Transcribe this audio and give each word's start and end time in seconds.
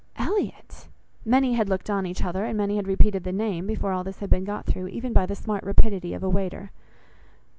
"Elliot!" 0.15 0.87
Many 1.25 1.53
had 1.53 1.69
looked 1.69 1.87
on 1.87 2.07
each 2.07 2.23
other, 2.23 2.43
and 2.43 2.57
many 2.57 2.77
had 2.77 2.87
repeated 2.87 3.23
the 3.23 3.31
name, 3.31 3.67
before 3.67 3.91
all 3.91 4.03
this 4.03 4.17
had 4.17 4.31
been 4.31 4.45
got 4.45 4.65
through, 4.65 4.87
even 4.87 5.13
by 5.13 5.27
the 5.27 5.35
smart 5.35 5.63
rapidity 5.63 6.15
of 6.15 6.23
a 6.23 6.27
waiter. 6.29 6.71